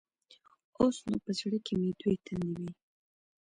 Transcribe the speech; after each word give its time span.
اوس 0.79 0.97
نو 1.09 1.17
په 1.23 1.31
زړه 1.39 1.57
کښې 1.65 1.73
مې 1.81 1.91
دوې 1.99 2.15
تندې 2.25 2.53
وې. 2.61 2.71